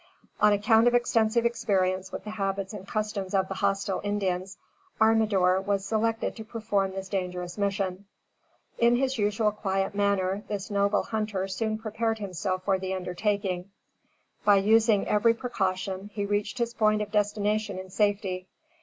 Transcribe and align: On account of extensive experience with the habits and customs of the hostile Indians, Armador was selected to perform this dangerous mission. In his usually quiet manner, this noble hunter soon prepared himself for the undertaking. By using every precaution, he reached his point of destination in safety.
On 0.41 0.51
account 0.51 0.87
of 0.87 0.95
extensive 0.95 1.45
experience 1.45 2.11
with 2.11 2.23
the 2.23 2.31
habits 2.31 2.73
and 2.73 2.87
customs 2.87 3.35
of 3.35 3.47
the 3.47 3.53
hostile 3.53 4.01
Indians, 4.03 4.57
Armador 4.99 5.61
was 5.63 5.85
selected 5.85 6.35
to 6.35 6.43
perform 6.43 6.89
this 6.93 7.07
dangerous 7.07 7.55
mission. 7.55 8.05
In 8.79 8.95
his 8.95 9.19
usually 9.19 9.51
quiet 9.51 9.93
manner, 9.93 10.43
this 10.47 10.71
noble 10.71 11.03
hunter 11.03 11.47
soon 11.47 11.77
prepared 11.77 12.17
himself 12.17 12.63
for 12.63 12.79
the 12.79 12.95
undertaking. 12.95 13.69
By 14.43 14.55
using 14.55 15.05
every 15.07 15.35
precaution, 15.35 16.09
he 16.15 16.25
reached 16.25 16.57
his 16.57 16.73
point 16.73 17.03
of 17.03 17.11
destination 17.11 17.77
in 17.77 17.91
safety. 17.91 18.47